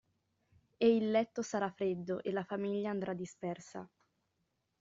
E 0.79 0.95
il 0.95 1.11
letto 1.11 1.43
sarà 1.43 1.69
freddo, 1.69 2.23
e 2.23 2.31
la 2.31 2.43
famiglia 2.43 2.89
andrà 2.89 3.13
dispersa. 3.13 3.87